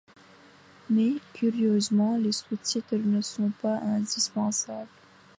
Mais 0.89 1.11
curieusement 1.35 2.17
les 2.17 2.31
sous-titres 2.31 2.95
ne 2.97 3.21
sont 3.21 3.51
pas 3.61 3.77
indispensables. 3.77 4.87